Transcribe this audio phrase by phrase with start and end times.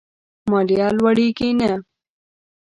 [0.49, 1.73] ماليه لوړېږي نه.